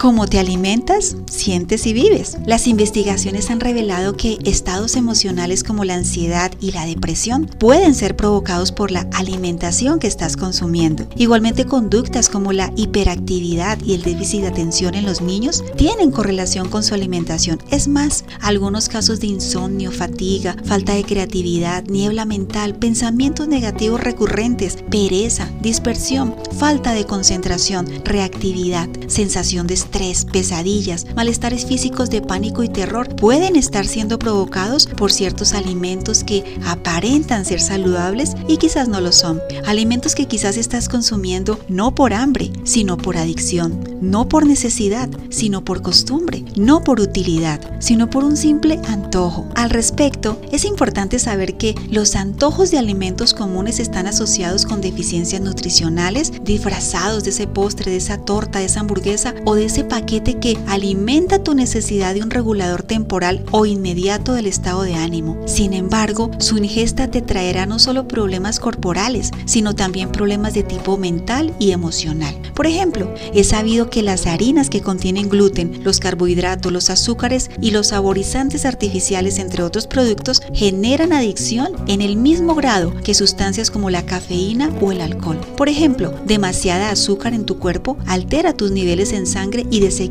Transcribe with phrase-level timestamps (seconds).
[0.00, 2.38] Cómo te alimentas, sientes y vives.
[2.46, 8.16] Las investigaciones han revelado que estados emocionales como la ansiedad y la depresión pueden ser
[8.16, 11.06] provocados por la alimentación que estás consumiendo.
[11.16, 16.70] Igualmente conductas como la hiperactividad y el déficit de atención en los niños tienen correlación
[16.70, 17.58] con su alimentación.
[17.70, 24.78] Es más, algunos casos de insomnio, fatiga, falta de creatividad, niebla mental, pensamientos negativos recurrentes,
[24.90, 32.62] pereza, dispersión, falta de concentración, reactividad, sensación de estrés, Трейс pesadillas, malestares físicos de pánico
[32.62, 38.88] y terror pueden estar siendo provocados por ciertos alimentos que aparentan ser saludables y quizás
[38.88, 39.40] no lo son.
[39.66, 45.64] Alimentos que quizás estás consumiendo no por hambre, sino por adicción, no por necesidad, sino
[45.64, 49.48] por costumbre, no por utilidad, sino por un simple antojo.
[49.54, 55.40] Al respecto, es importante saber que los antojos de alimentos comunes están asociados con deficiencias
[55.40, 60.19] nutricionales disfrazados de ese postre, de esa torta, de esa hamburguesa o de ese paquete
[60.22, 65.36] que alimenta tu necesidad de un regulador temporal o inmediato del estado de ánimo.
[65.46, 70.96] Sin embargo, su ingesta te traerá no solo problemas corporales, sino también problemas de tipo
[70.96, 72.34] mental y emocional.
[72.54, 77.70] Por ejemplo, he sabido que las harinas que contienen gluten, los carbohidratos, los azúcares y
[77.70, 83.90] los saborizantes artificiales, entre otros productos, generan adicción en el mismo grado que sustancias como
[83.90, 85.40] la cafeína o el alcohol.
[85.56, 90.09] Por ejemplo, demasiada azúcar en tu cuerpo altera tus niveles en sangre y desequilibra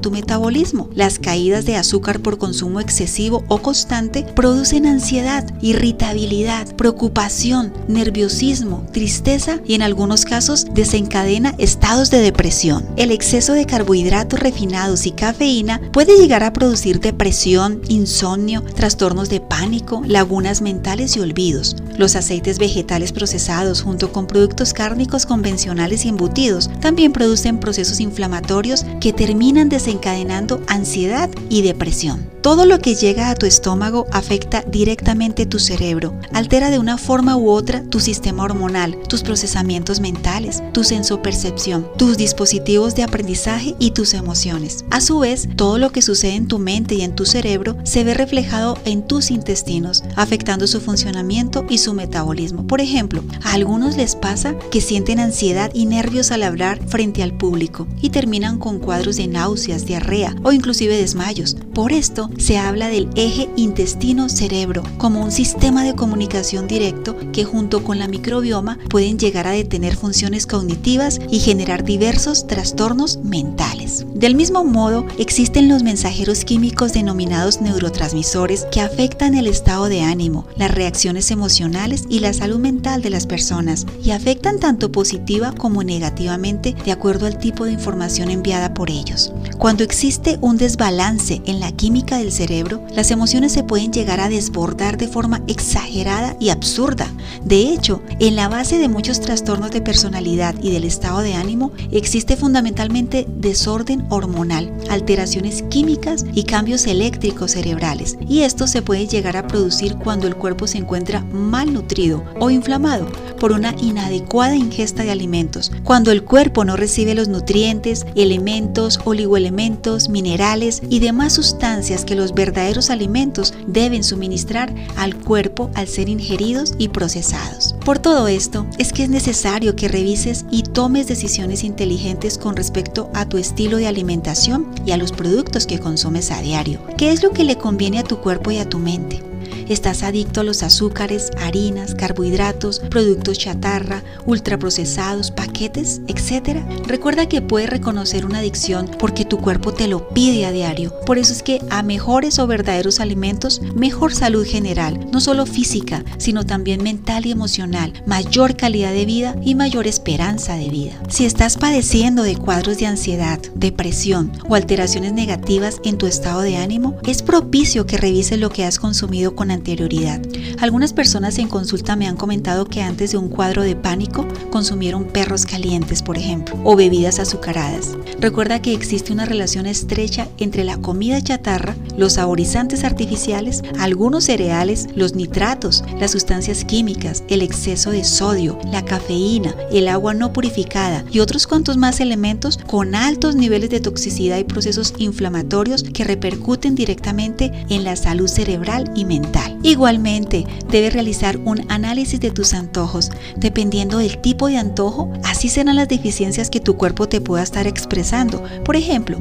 [0.00, 0.88] tu metabolismo.
[0.94, 9.60] Las caídas de azúcar por consumo excesivo o constante producen ansiedad, irritabilidad, preocupación, nerviosismo, tristeza
[9.64, 12.84] y en algunos casos desencadena estados de depresión.
[12.96, 19.40] El exceso de carbohidratos refinados y cafeína puede llegar a producir depresión, insomnio, trastornos de
[19.40, 21.76] pánico, lagunas mentales y olvidos.
[21.96, 28.84] Los aceites vegetales procesados junto con productos cárnicos convencionales y embutidos también producen procesos inflamatorios
[29.00, 32.36] que terminan desencadenando ansiedad y depresión.
[32.46, 37.36] Todo lo que llega a tu estómago afecta directamente tu cerebro, altera de una forma
[37.36, 43.90] u otra tu sistema hormonal, tus procesamientos mentales, tu sensopercepción, tus dispositivos de aprendizaje y
[43.90, 44.84] tus emociones.
[44.92, 48.04] A su vez, todo lo que sucede en tu mente y en tu cerebro se
[48.04, 52.64] ve reflejado en tus intestinos, afectando su funcionamiento y su metabolismo.
[52.68, 57.36] Por ejemplo, a algunos les pasa que sienten ansiedad y nervios al hablar frente al
[57.36, 61.56] público y terminan con cuadros de náuseas, diarrea o inclusive desmayos.
[61.74, 67.84] Por esto, se habla del eje intestino-cerebro como un sistema de comunicación directo que junto
[67.84, 74.06] con la microbioma pueden llegar a detener funciones cognitivas y generar diversos trastornos mentales.
[74.14, 80.46] Del mismo modo, existen los mensajeros químicos denominados neurotransmisores que afectan el estado de ánimo,
[80.56, 85.82] las reacciones emocionales y la salud mental de las personas y afectan tanto positiva como
[85.82, 89.15] negativamente de acuerdo al tipo de información enviada por ellos.
[89.58, 94.28] Cuando existe un desbalance en la química del cerebro, las emociones se pueden llegar a
[94.28, 97.10] desbordar de forma exagerada y absurda.
[97.44, 101.72] De hecho, en la base de muchos trastornos de personalidad y del estado de ánimo
[101.90, 108.18] existe fundamentalmente desorden hormonal, alteraciones químicas y cambios eléctricos cerebrales.
[108.28, 112.50] Y esto se puede llegar a producir cuando el cuerpo se encuentra mal nutrido o
[112.50, 113.06] inflamado
[113.40, 120.08] por una inadecuada ingesta de alimentos, cuando el cuerpo no recibe los nutrientes, elementos, oligoelementos,
[120.08, 126.74] minerales y demás sustancias que los verdaderos alimentos deben suministrar al cuerpo al ser ingeridos
[126.76, 127.74] y procesados.
[127.84, 133.10] Por todo esto, es que es necesario que revises y tomes decisiones inteligentes con respecto
[133.14, 136.80] a tu estilo de alimentación y a los productos que consumes a diario.
[136.98, 139.25] ¿Qué es lo que le conviene a tu cuerpo y a tu mente?
[139.68, 146.60] Estás adicto a los azúcares, harinas, carbohidratos, productos chatarra, ultraprocesados, paquetes, etc.
[146.86, 150.92] Recuerda que puedes reconocer una adicción porque tu cuerpo te lo pide a diario.
[151.06, 156.04] Por eso es que a mejores o verdaderos alimentos, mejor salud general, no solo física,
[156.18, 160.94] sino también mental y emocional, mayor calidad de vida y mayor esperanza de vida.
[161.08, 166.56] Si estás padeciendo de cuadros de ansiedad, depresión o alteraciones negativas en tu estado de
[166.56, 170.22] ánimo, es propicio que revises lo que has consumido con anterioridad.
[170.60, 175.04] Algunas personas en consulta me han comentado que antes de un cuadro de pánico consumieron
[175.04, 177.96] perros calientes, por ejemplo, o bebidas azucaradas.
[178.20, 184.86] Recuerda que existe una relación estrecha entre la comida chatarra, los saborizantes artificiales, algunos cereales,
[184.94, 191.04] los nitratos, las sustancias químicas, el exceso de sodio, la cafeína, el agua no purificada
[191.10, 196.74] y otros cuantos más elementos con altos niveles de toxicidad y procesos inflamatorios que repercuten
[196.74, 199.45] directamente en la salud cerebral y mental.
[199.62, 203.10] Igualmente, debes realizar un análisis de tus antojos.
[203.36, 207.66] Dependiendo del tipo de antojo, así serán las deficiencias que tu cuerpo te pueda estar
[207.66, 208.42] expresando.
[208.64, 209.18] Por ejemplo,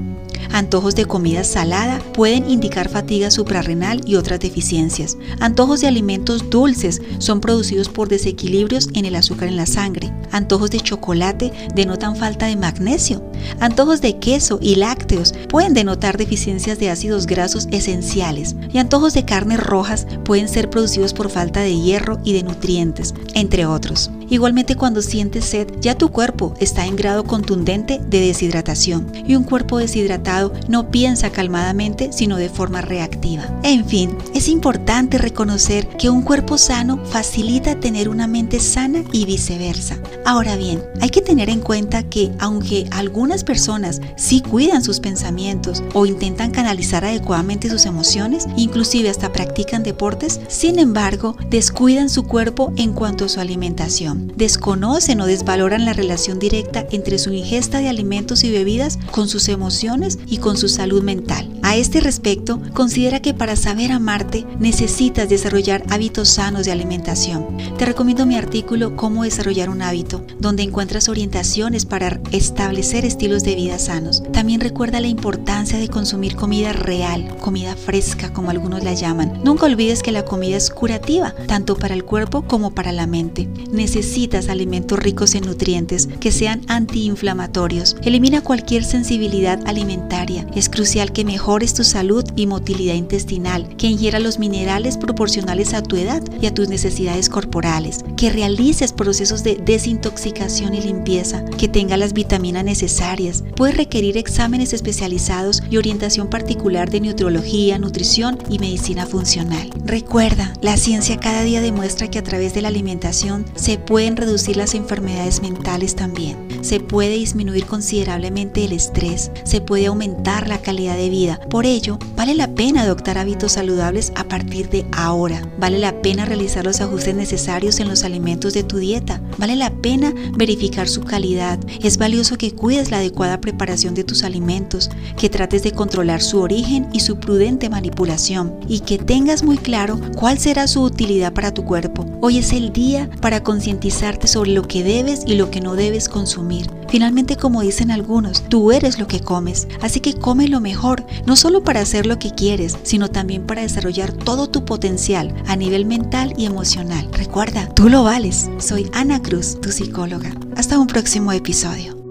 [0.51, 5.17] Antojos de comida salada pueden indicar fatiga suprarrenal y otras deficiencias.
[5.39, 10.13] Antojos de alimentos dulces son producidos por desequilibrios en el azúcar en la sangre.
[10.31, 13.23] Antojos de chocolate denotan falta de magnesio.
[13.59, 18.55] Antojos de queso y lácteos pueden denotar deficiencias de ácidos grasos esenciales.
[18.73, 23.13] Y antojos de carnes rojas pueden ser producidos por falta de hierro y de nutrientes,
[23.33, 24.11] entre otros.
[24.29, 29.43] Igualmente cuando sientes sed, ya tu cuerpo está en grado contundente de deshidratación y un
[29.43, 33.43] cuerpo deshidratado no piensa calmadamente sino de forma reactiva.
[33.63, 39.25] En fin, es importante reconocer que un cuerpo sano facilita tener una mente sana y
[39.25, 39.99] viceversa.
[40.25, 45.83] Ahora bien, hay que tener en cuenta que aunque algunas personas sí cuidan sus pensamientos
[45.93, 52.73] o intentan canalizar adecuadamente sus emociones, inclusive hasta practican deportes, sin embargo, descuidan su cuerpo
[52.75, 57.89] en cuanto a su alimentación desconocen o desvaloran la relación directa entre su ingesta de
[57.89, 61.54] alimentos y bebidas con sus emociones y con su salud mental.
[61.65, 67.57] A este respecto, considera que para saber amarte necesitas desarrollar hábitos sanos de alimentación.
[67.79, 73.55] Te recomiendo mi artículo Cómo desarrollar un hábito, donde encuentras orientaciones para establecer estilos de
[73.55, 74.21] vida sanos.
[74.31, 79.41] También recuerda la importancia de consumir comida real, comida fresca como algunos la llaman.
[79.43, 83.49] Nunca olvides que la comida es curativa, tanto para el cuerpo como para la mente
[83.75, 87.97] necesitas alimentos ricos en nutrientes que sean antiinflamatorios.
[88.03, 90.47] Elimina cualquier sensibilidad alimentaria.
[90.55, 91.23] Es crucial que
[91.55, 96.45] mejores tu salud y motilidad intestinal, que ingiera los minerales proporcionales a tu edad y
[96.45, 102.65] a tus necesidades corporales, que realices procesos de desintoxicación y limpieza, que tenga las vitaminas
[102.65, 103.43] necesarias.
[103.55, 109.69] Puedes requerir exámenes especializados y orientación particular de nutriología, nutrición y medicina funcional.
[109.85, 114.17] Recuerda, la ciencia cada día demuestra que a través de la alimentación se puede pueden
[114.17, 116.44] reducir las enfermedades mentales también.
[116.65, 121.39] Se puede disminuir considerablemente el estrés, se puede aumentar la calidad de vida.
[121.47, 125.47] Por ello, vale la pena adoptar hábitos saludables a partir de ahora.
[125.59, 129.21] Vale la pena realizar los ajustes necesarios en los alimentos de tu dieta.
[129.37, 131.59] Vale la pena verificar su calidad.
[131.83, 134.89] Es valioso que cuides la adecuada preparación de tus alimentos,
[135.19, 139.99] que trates de controlar su origen y su prudente manipulación y que tengas muy claro
[140.17, 142.07] cuál será su utilidad para tu cuerpo.
[142.21, 146.09] Hoy es el día para concientizar sobre lo que debes y lo que no debes
[146.09, 146.71] consumir.
[146.87, 151.35] Finalmente, como dicen algunos, tú eres lo que comes, así que come lo mejor, no
[151.35, 156.33] solo para hacer que quieres, sino también para desarrollar todo tu potencial a nivel mental
[156.37, 157.07] y emocional.
[157.11, 158.49] Recuerda, tú lo vales.
[158.57, 160.31] Soy Ana Cruz, tu psicóloga.
[160.55, 162.04] Hasta un próximo episodio.